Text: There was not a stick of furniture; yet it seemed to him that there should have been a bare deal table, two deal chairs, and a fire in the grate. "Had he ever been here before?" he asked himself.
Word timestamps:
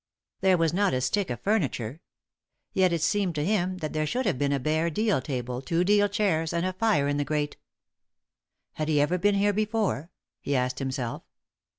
There 0.39 0.57
was 0.57 0.73
not 0.73 0.95
a 0.95 0.99
stick 1.01 1.29
of 1.29 1.41
furniture; 1.41 2.01
yet 2.73 2.91
it 2.91 3.03
seemed 3.03 3.35
to 3.35 3.45
him 3.45 3.77
that 3.77 3.93
there 3.93 4.07
should 4.07 4.25
have 4.25 4.39
been 4.39 4.51
a 4.51 4.59
bare 4.59 4.89
deal 4.89 5.21
table, 5.21 5.61
two 5.61 5.83
deal 5.83 6.09
chairs, 6.09 6.53
and 6.53 6.65
a 6.65 6.73
fire 6.73 7.07
in 7.07 7.17
the 7.17 7.23
grate. 7.23 7.55
"Had 8.73 8.87
he 8.87 8.99
ever 8.99 9.19
been 9.19 9.35
here 9.35 9.53
before?" 9.53 10.09
he 10.39 10.55
asked 10.55 10.79
himself. 10.79 11.21